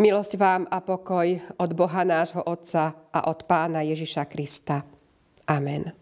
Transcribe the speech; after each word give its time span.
Milosť 0.00 0.40
vám 0.40 0.64
a 0.72 0.80
pokoj 0.80 1.28
od 1.60 1.70
Boha 1.76 2.08
nášho 2.08 2.40
Otca 2.48 3.12
a 3.12 3.28
od 3.28 3.44
Pána 3.44 3.84
Ježiša 3.84 4.24
Krista. 4.32 4.80
Amen. 5.44 5.92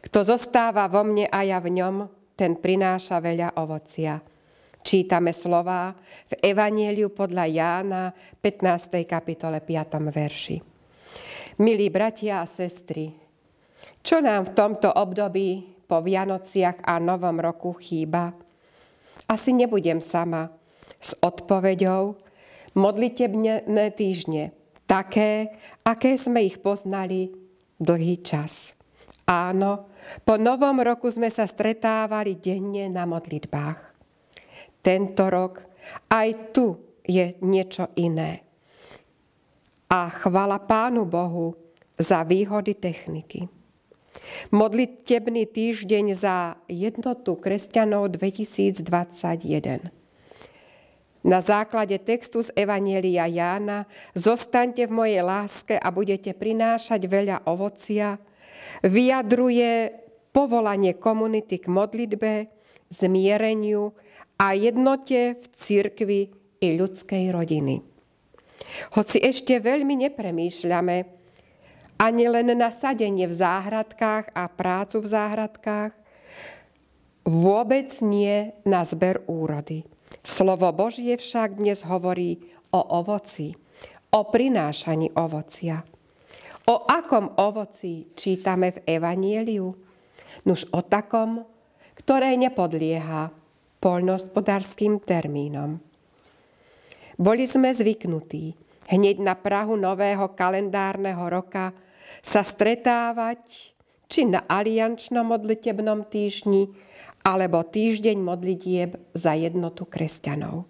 Kto 0.00 0.24
zostáva 0.24 0.88
vo 0.88 1.04
mne 1.04 1.28
a 1.28 1.44
ja 1.44 1.60
v 1.60 1.76
ňom, 1.76 2.08
ten 2.32 2.56
prináša 2.56 3.20
veľa 3.20 3.60
ovocia. 3.60 4.16
Čítame 4.80 5.36
slova 5.36 5.92
v 6.24 6.40
Evanieliu 6.40 7.12
podľa 7.12 7.44
Jána 7.52 8.02
15. 8.40 9.04
kapitole 9.04 9.60
5. 9.60 10.08
verši. 10.08 10.56
Milí 11.60 11.92
bratia 11.92 12.40
a 12.40 12.48
sestry, 12.48 13.12
čo 14.00 14.24
nám 14.24 14.48
v 14.48 14.54
tomto 14.56 14.88
období 14.88 15.84
po 15.84 16.00
Vianociach 16.00 16.80
a 16.80 16.96
Novom 16.96 17.44
roku 17.44 17.76
chýba? 17.76 18.32
Asi 19.28 19.52
nebudem 19.52 20.00
sama 20.00 20.48
s 20.96 21.12
odpoveďou, 21.20 22.24
modlitebné 22.74 23.86
týždne, 23.96 24.52
také, 24.88 25.56
aké 25.84 26.16
sme 26.16 26.44
ich 26.44 26.60
poznali 26.60 27.32
dlhý 27.78 28.24
čas. 28.24 28.74
Áno, 29.28 29.92
po 30.24 30.40
novom 30.40 30.80
roku 30.80 31.12
sme 31.12 31.28
sa 31.28 31.44
stretávali 31.44 32.40
denne 32.40 32.88
na 32.88 33.04
modlitbách. 33.04 33.80
Tento 34.80 35.24
rok 35.28 35.60
aj 36.08 36.28
tu 36.56 36.96
je 37.04 37.36
niečo 37.44 37.92
iné. 38.00 38.40
A 39.88 40.08
chvala 40.12 40.60
Pánu 40.64 41.04
Bohu 41.04 41.56
za 41.96 42.24
výhody 42.24 42.76
techniky. 42.76 43.48
Modlitebný 44.52 45.48
týždeň 45.48 46.04
za 46.16 46.56
jednotu 46.68 47.36
kresťanov 47.36 48.12
2021. 48.16 49.97
Na 51.28 51.44
základe 51.44 52.00
textu 52.00 52.40
z 52.40 52.48
Evanielia 52.56 53.28
Jána 53.28 53.84
Zostaňte 54.16 54.88
v 54.88 54.96
mojej 54.96 55.20
láske 55.20 55.76
a 55.76 55.92
budete 55.92 56.32
prinášať 56.32 57.04
veľa 57.04 57.44
ovocia, 57.44 58.16
vyjadruje 58.80 59.92
povolanie 60.32 60.96
komunity 60.96 61.60
k 61.60 61.68
modlitbe, 61.68 62.32
zmiereniu 62.88 63.92
a 64.40 64.56
jednote 64.56 65.36
v 65.36 65.44
cirkvi 65.52 66.32
i 66.64 66.68
ľudskej 66.80 67.28
rodiny. 67.28 67.84
Hoci 68.96 69.20
ešte 69.20 69.60
veľmi 69.60 70.08
nepremýšľame 70.08 70.96
ani 72.00 72.24
len 72.30 72.56
na 72.56 72.72
sadenie 72.72 73.28
v 73.28 73.34
záhradkách 73.36 74.32
a 74.32 74.48
prácu 74.48 75.04
v 75.04 75.08
záhradkách, 75.12 75.92
vôbec 77.28 77.92
nie 78.00 78.54
na 78.64 78.86
zber 78.88 79.20
úrody. 79.28 79.84
Slovo 80.24 80.70
Božie 80.72 81.16
však 81.16 81.58
dnes 81.60 81.84
hovorí 81.84 82.40
o 82.72 82.80
ovoci, 82.80 83.56
o 84.12 84.20
prinášaní 84.28 85.12
ovocia. 85.16 85.84
O 86.68 86.84
akom 86.84 87.32
ovoci 87.40 88.12
čítame 88.12 88.76
v 88.76 88.78
Evanieliu? 88.98 89.68
Nuž 90.44 90.68
o 90.72 90.84
takom, 90.84 91.44
ktoré 91.96 92.36
nepodlieha 92.36 93.32
poľnohospodárským 93.80 95.00
termínom. 95.00 95.80
Boli 97.18 97.48
sme 97.50 97.72
zvyknutí 97.74 98.68
hneď 98.88 99.20
na 99.20 99.36
Prahu 99.36 99.76
nového 99.76 100.32
kalendárneho 100.32 101.28
roka 101.28 101.76
sa 102.24 102.42
stretávať 102.42 103.74
či 104.08 104.24
na 104.24 104.40
aliančnom 104.48 105.28
modlitebnom 105.28 106.08
týždni, 106.08 106.72
alebo 107.28 107.60
týždeň 107.60 108.16
modlitieb 108.24 108.96
za 109.12 109.36
jednotu 109.36 109.84
kresťanov. 109.84 110.64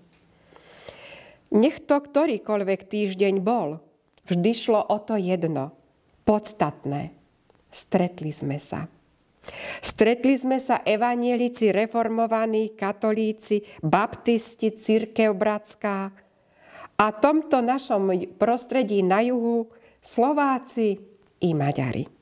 Nech 1.55 1.79
to 1.87 2.03
ktorýkoľvek 2.03 2.81
týždeň 2.91 3.39
bol, 3.39 3.79
vždy 4.27 4.51
šlo 4.53 4.83
o 4.83 4.99
to 4.99 5.15
jedno, 5.15 5.71
podstatné. 6.27 7.15
Stretli 7.71 8.35
sme 8.35 8.59
sa. 8.59 8.91
Stretli 9.81 10.37
sme 10.37 10.59
sa 10.61 10.85
evanielici, 10.85 11.73
reformovaní, 11.73 12.77
katolíci, 12.77 13.65
baptisti, 13.81 14.75
církev 14.77 15.33
bratská 15.33 16.13
a 16.99 17.07
tomto 17.15 17.63
našom 17.65 18.35
prostredí 18.37 19.01
na 19.01 19.25
juhu 19.25 19.71
Slováci 20.03 21.01
i 21.41 21.51
Maďari. 21.55 22.18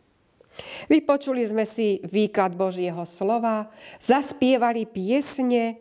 Vypočuli 0.88 1.44
sme 1.44 1.68
si 1.68 2.00
výklad 2.04 2.56
Božieho 2.56 3.04
slova, 3.04 3.68
zaspievali 4.00 4.88
piesne, 4.88 5.80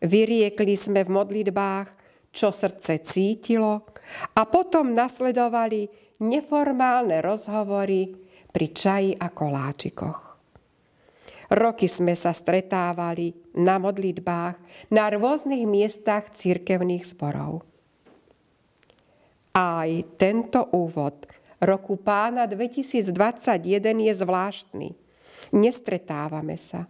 vyriekli 0.00 0.74
sme 0.76 1.04
v 1.04 1.10
modlitbách, 1.12 1.88
čo 2.34 2.50
srdce 2.50 3.04
cítilo 3.06 3.86
a 4.34 4.42
potom 4.44 4.92
nasledovali 4.92 5.86
neformálne 6.26 7.22
rozhovory 7.22 8.10
pri 8.50 8.66
čaji 8.70 9.10
a 9.18 9.30
koláčikoch. 9.30 10.20
Roky 11.54 11.86
sme 11.86 12.16
sa 12.18 12.32
stretávali 12.32 13.30
na 13.60 13.78
modlitbách 13.78 14.56
na 14.90 15.12
rôznych 15.12 15.62
miestach 15.68 16.32
církevných 16.34 17.04
zborov. 17.04 17.62
Aj 19.54 19.90
tento 20.18 20.66
úvod 20.74 21.30
roku 21.64 21.96
pána 21.96 22.44
2021 22.44 23.10
je 24.04 24.12
zvláštny. 24.12 24.88
Nestretávame 25.52 26.60
sa. 26.60 26.86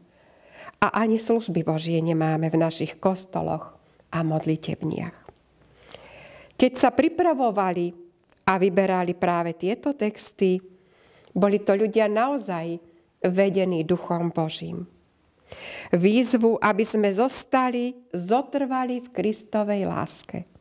A 0.82 1.00
ani 1.00 1.16
služby 1.16 1.64
Božie 1.64 1.98
nemáme 2.04 2.52
v 2.52 2.60
našich 2.60 3.00
kostoloch 3.00 3.78
a 4.12 4.20
modlitebniach. 4.20 5.16
Keď 6.54 6.72
sa 6.78 6.90
pripravovali 6.94 7.90
a 8.46 8.60
vyberali 8.60 9.16
práve 9.16 9.56
tieto 9.56 9.96
texty, 9.96 10.60
boli 11.34 11.58
to 11.64 11.74
ľudia 11.74 12.06
naozaj 12.06 12.78
vedení 13.24 13.82
Duchom 13.82 14.30
Božím. 14.30 14.86
Výzvu, 15.90 16.60
aby 16.60 16.84
sme 16.86 17.10
zostali, 17.10 17.96
zotrvali 18.12 19.02
v 19.02 19.08
Kristovej 19.10 19.88
láske– 19.88 20.38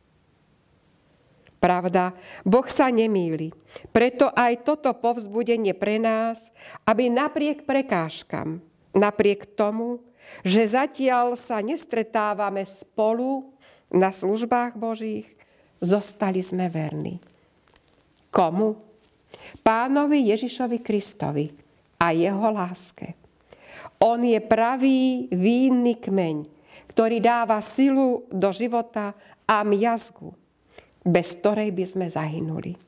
Pravda, 1.64 2.12
Boh 2.44 2.68
sa 2.68 2.92
nemýli. 2.92 3.56
Preto 3.96 4.28
aj 4.28 4.68
toto 4.68 4.92
povzbudenie 4.92 5.72
pre 5.72 5.96
nás, 5.96 6.52
aby 6.84 7.08
napriek 7.08 7.64
prekážkam, 7.64 8.60
napriek 8.92 9.56
tomu, 9.56 10.04
že 10.44 10.68
zatiaľ 10.68 11.40
sa 11.40 11.64
nestretávame 11.64 12.68
spolu 12.68 13.48
na 13.88 14.12
službách 14.12 14.76
Božích, 14.76 15.32
zostali 15.80 16.44
sme 16.44 16.68
verní. 16.68 17.24
Komu? 18.28 18.76
Pánovi 19.64 20.36
Ježišovi 20.36 20.84
Kristovi 20.84 21.48
a 21.96 22.12
jeho 22.12 22.48
láske. 22.52 23.16
On 24.04 24.20
je 24.20 24.40
pravý 24.44 25.32
vínny 25.32 25.96
kmeň, 25.96 26.44
ktorý 26.92 27.24
dáva 27.24 27.64
silu 27.64 28.28
do 28.28 28.52
života 28.52 29.16
a 29.48 29.64
miazgu 29.64 30.43
bez 31.04 31.40
ktorej 31.40 31.76
by 31.76 31.86
sme 31.86 32.08
zahynuli. 32.08 32.80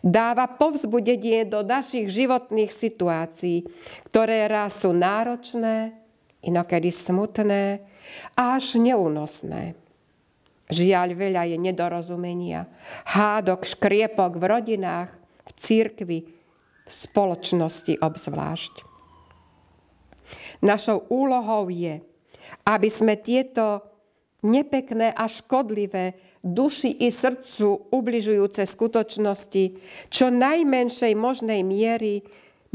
Dáva 0.00 0.46
povzbudenie 0.46 1.46
do 1.46 1.60
našich 1.66 2.08
životných 2.08 2.70
situácií, 2.70 3.66
ktoré 4.10 4.46
raz 4.46 4.82
sú 4.82 4.94
náročné, 4.94 5.94
inokedy 6.46 6.94
smutné 6.94 7.82
a 8.38 8.56
až 8.56 8.78
neúnosné. 8.78 9.74
Žiaľ, 10.66 11.08
veľa 11.14 11.42
je 11.46 11.56
nedorozumenia, 11.62 12.66
hádok, 13.06 13.62
škriepok 13.62 14.34
v 14.34 14.44
rodinách, 14.50 15.10
v 15.46 15.50
církvi, 15.54 16.18
v 16.86 16.90
spoločnosti 16.90 18.02
obzvlášť. 18.02 18.74
Našou 20.66 21.06
úlohou 21.06 21.70
je, 21.70 22.02
aby 22.66 22.88
sme 22.90 23.14
tieto 23.14 23.82
nepekné 24.42 25.14
a 25.14 25.30
škodlivé 25.30 26.18
duši 26.46 27.02
i 27.02 27.10
srdcu 27.10 27.90
ubližujúce 27.90 28.62
skutočnosti 28.62 29.64
čo 30.06 30.30
najmenšej 30.30 31.12
možnej 31.18 31.66
miery, 31.66 32.22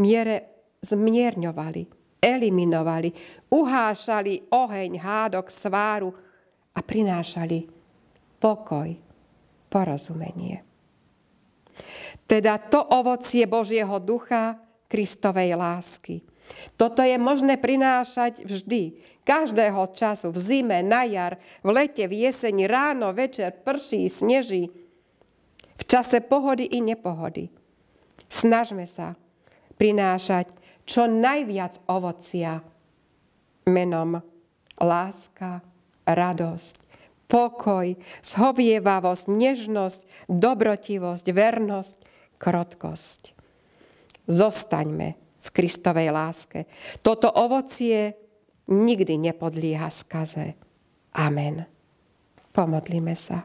miere 0.04 0.68
zmierňovali, 0.84 1.82
eliminovali, 2.20 3.10
uhášali 3.48 4.52
oheň, 4.52 4.92
hádok, 5.00 5.48
sváru 5.48 6.12
a 6.76 6.80
prinášali 6.84 7.66
pokoj, 8.42 8.90
porozumenie. 9.72 10.66
Teda 12.28 12.60
to 12.60 12.80
ovocie 12.80 13.48
Božieho 13.48 14.00
ducha, 14.04 14.60
Kristovej 14.92 15.56
lásky. 15.56 16.20
Toto 16.76 17.00
je 17.00 17.16
možné 17.16 17.56
prinášať 17.56 18.44
vždy, 18.44 19.00
každého 19.32 19.96
času, 19.96 20.36
v 20.36 20.40
zime, 20.44 20.84
na 20.84 21.08
jar, 21.08 21.40
v 21.64 21.72
lete, 21.72 22.04
v 22.04 22.28
jeseni, 22.28 22.68
ráno, 22.68 23.16
večer, 23.16 23.56
prší, 23.64 24.12
sneží, 24.12 24.68
v 25.80 25.84
čase 25.88 26.20
pohody 26.20 26.68
i 26.68 26.84
nepohody. 26.84 27.48
Snažme 28.28 28.84
sa 28.84 29.16
prinášať 29.80 30.52
čo 30.84 31.08
najviac 31.08 31.80
ovocia 31.88 32.60
menom 33.72 34.20
láska, 34.76 35.64
radosť, 36.04 36.76
pokoj, 37.32 37.96
zhovievavosť, 38.28 39.26
nežnosť, 39.32 40.02
dobrotivosť, 40.28 41.26
vernosť, 41.32 41.96
krotkosť. 42.36 43.22
Zostaňme 44.28 45.08
v 45.40 45.48
Kristovej 45.56 46.10
láske. 46.12 46.68
Toto 47.00 47.32
ovocie 47.32 48.21
nikdy 48.72 49.20
nepodlieha 49.20 49.92
skaze. 49.92 50.56
Amen. 51.12 51.68
Pomodlíme 52.56 53.14
sa. 53.14 53.44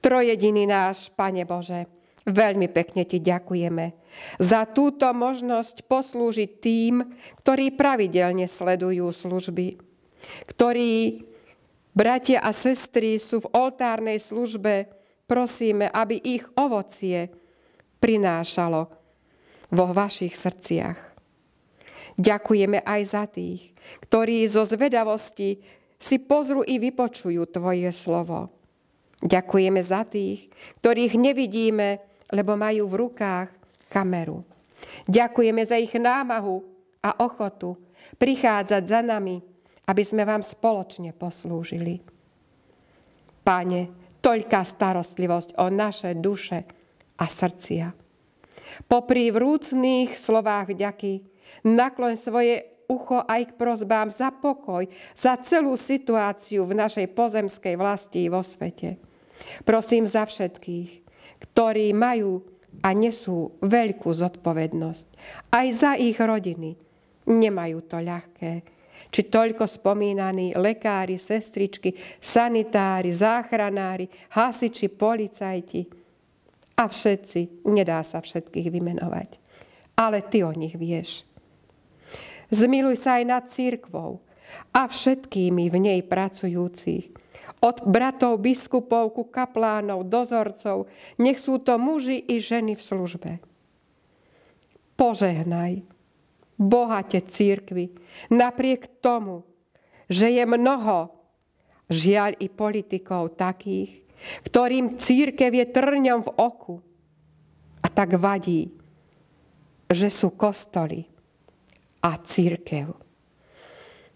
Trojediný 0.00 0.64
náš, 0.64 1.12
Pane 1.12 1.44
Bože, 1.44 1.84
veľmi 2.24 2.70
pekne 2.70 3.04
Ti 3.04 3.20
ďakujeme 3.20 4.00
za 4.40 4.66
túto 4.66 5.06
možnosť 5.10 5.86
poslúžiť 5.86 6.50
tým, 6.58 7.04
ktorí 7.42 7.74
pravidelne 7.74 8.46
sledujú 8.50 9.10
služby, 9.12 9.78
ktorí 10.50 11.24
bratia 11.94 12.42
a 12.42 12.50
sestry 12.50 13.20
sú 13.20 13.44
v 13.44 13.50
oltárnej 13.54 14.18
službe, 14.18 14.90
prosíme, 15.30 15.86
aby 15.90 16.18
ich 16.18 16.44
ovocie 16.58 17.30
prinášalo 18.02 18.90
vo 19.70 19.86
vašich 19.94 20.34
srdciach. 20.34 20.98
Ďakujeme 22.20 22.82
aj 22.84 23.00
za 23.06 23.24
tých, 23.30 23.72
ktorí 24.04 24.46
zo 24.46 24.62
zvedavosti 24.62 25.58
si 26.00 26.16
pozrú 26.22 26.62
i 26.64 26.78
vypočujú 26.78 27.44
Tvoje 27.50 27.90
slovo 27.90 28.60
Ďakujeme 29.20 29.80
za 29.84 30.08
tých, 30.08 30.48
ktorých 30.80 31.20
nevidíme, 31.20 32.00
lebo 32.32 32.56
majú 32.56 32.88
v 32.88 32.98
rukách 33.06 33.48
kameru. 33.92 34.40
Ďakujeme 35.04 35.60
za 35.60 35.76
ich 35.76 35.92
námahu 35.92 36.64
a 37.04 37.20
ochotu 37.20 37.76
prichádzať 38.16 38.82
za 38.88 39.00
nami, 39.04 39.44
aby 39.84 40.02
sme 40.04 40.24
vám 40.24 40.40
spoločne 40.40 41.12
poslúžili. 41.12 42.00
Páne, 43.44 43.92
toľká 44.24 44.64
starostlivosť 44.64 45.60
o 45.60 45.68
naše 45.68 46.16
duše 46.16 46.64
a 47.20 47.26
srdcia. 47.28 47.92
Popri 48.88 49.28
vrúcných 49.28 50.16
slovách 50.16 50.72
ďaky, 50.72 51.20
nakloň 51.68 52.14
svoje 52.16 52.64
ucho 52.90 53.22
aj 53.22 53.54
k 53.54 53.56
prozbám 53.56 54.10
za 54.10 54.34
pokoj, 54.34 54.82
za 55.14 55.38
celú 55.38 55.78
situáciu 55.78 56.66
v 56.66 56.74
našej 56.74 57.06
pozemskej 57.14 57.78
vlasti 57.78 58.26
vo 58.26 58.42
svete. 58.42 58.98
Prosím 59.62 60.10
za 60.10 60.26
všetkých, 60.26 60.90
ktorí 61.40 61.94
majú 61.94 62.42
a 62.82 62.90
nesú 62.94 63.54
veľkú 63.62 64.10
zodpovednosť. 64.10 65.06
Aj 65.52 65.66
za 65.70 65.92
ich 65.98 66.16
rodiny. 66.18 66.76
Nemajú 67.30 67.78
to 67.86 67.98
ľahké. 68.00 68.52
Či 69.10 69.26
toľko 69.26 69.66
spomínaní 69.66 70.54
lekári, 70.54 71.18
sestričky, 71.18 71.98
sanitári, 72.22 73.10
záchranári, 73.10 74.06
hasiči, 74.30 74.86
policajti. 74.86 75.82
A 76.78 76.86
všetci, 76.86 77.66
nedá 77.68 78.00
sa 78.06 78.22
všetkých 78.22 78.70
vymenovať. 78.70 79.30
Ale 79.98 80.24
ty 80.24 80.46
o 80.46 80.52
nich 80.54 80.78
vieš. 80.78 81.28
Zmiluj 82.50 82.98
sa 82.98 83.22
aj 83.22 83.24
nad 83.24 83.44
církvou 83.46 84.22
a 84.74 84.90
všetkými 84.90 85.70
v 85.70 85.76
nej 85.78 86.00
pracujúcich 86.02 87.20
od 87.60 87.84
bratov, 87.84 88.40
biskupov 88.40 89.12
ku 89.12 89.28
kaplánov, 89.28 90.08
dozorcov, 90.08 90.88
nech 91.20 91.36
sú 91.36 91.60
to 91.60 91.76
muži 91.76 92.16
i 92.16 92.40
ženy 92.40 92.72
v 92.72 92.82
službe. 92.82 93.30
Požehnaj 94.96 95.84
bohate 96.56 97.20
církvy, 97.24 97.92
napriek 98.32 99.00
tomu, 99.04 99.44
že 100.08 100.32
je 100.32 100.44
mnoho, 100.44 101.12
žiaľ 101.88 102.36
i 102.40 102.48
politikov 102.48 103.36
takých, 103.36 104.04
ktorým 104.44 105.00
církev 105.00 105.52
je 105.52 105.66
trňom 105.68 106.20
v 106.24 106.30
oku. 106.36 106.76
A 107.80 107.88
tak 107.88 108.20
vadí, 108.20 108.72
že 109.88 110.12
sú 110.12 110.36
kostoly 110.36 111.08
a 112.00 112.16
církev. 112.16 112.92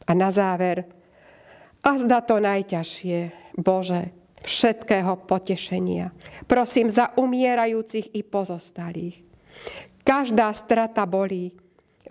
A 0.04 0.10
na 0.12 0.28
záver, 0.28 0.84
a 1.84 1.90
zda 2.00 2.24
to 2.24 2.40
najťažšie, 2.40 3.18
Bože, 3.60 4.12
všetkého 4.44 5.24
potešenia. 5.24 6.12
Prosím 6.44 6.92
za 6.92 7.12
umierajúcich 7.16 8.12
i 8.12 8.20
pozostalých. 8.24 9.24
Každá 10.04 10.52
strata 10.52 11.08
bolí. 11.08 11.52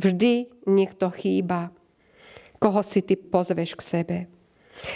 Vždy 0.02 0.66
niekto 0.66 1.14
chýba. 1.14 1.70
Koho 2.58 2.82
si 2.82 3.06
ty 3.06 3.14
pozveš 3.14 3.78
k 3.78 3.82
sebe. 3.82 4.18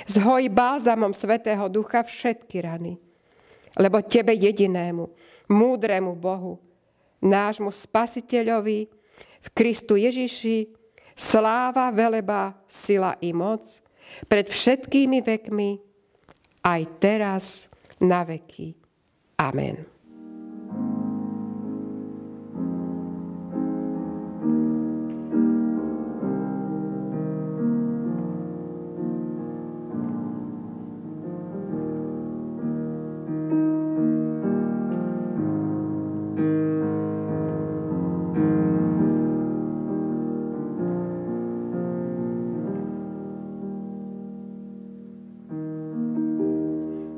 Zhoj 0.10 0.50
bálzamom 0.50 1.14
Svetého 1.14 1.70
Ducha 1.70 2.02
všetky 2.02 2.66
rany. 2.66 2.98
Lebo 3.78 4.02
tebe 4.02 4.34
jedinému, 4.34 5.06
múdremu 5.54 6.18
Bohu, 6.18 6.58
nášmu 7.22 7.70
spasiteľovi, 7.70 8.90
v 9.48 9.50
Kristu 9.56 9.96
Ježiši, 9.96 10.68
sláva, 11.16 11.90
veleba, 11.96 12.60
sila 12.68 13.16
i 13.24 13.32
moc– 13.32 13.64
pred 14.26 14.48
všetkými 14.48 15.20
vekmi, 15.22 15.70
aj 16.64 16.82
teraz 17.00 17.46
na 18.00 18.24
veky. 18.24 18.74
Amen. 19.38 19.97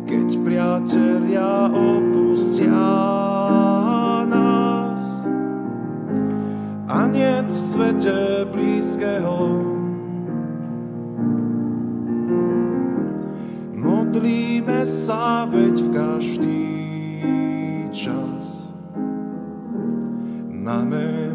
Keď 0.05 0.27
priatelia 0.45 1.65
opustia 2.61 4.25
nás. 4.29 5.25
A 6.87 7.07
nie 7.07 7.41
v 7.41 7.51
svete 7.51 8.45
blízkeho, 8.51 9.63
modlíme 13.73 14.85
sa 14.85 15.47
veď 15.49 15.75
v 15.81 15.89
každý 15.89 16.67
čas. 17.95 18.75
Máme 20.51 21.30